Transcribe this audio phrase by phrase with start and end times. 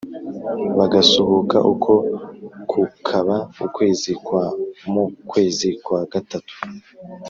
[0.77, 1.93] bagasuhuka Uko
[2.69, 4.45] kukaba ukwezi kwa
[4.91, 6.55] Mu kwezi kwa gatatu